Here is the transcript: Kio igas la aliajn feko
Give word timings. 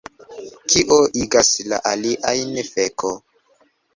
Kio 0.71 0.95
igas 1.25 1.51
la 1.73 1.79
aliajn 1.91 2.57
feko 2.71 3.15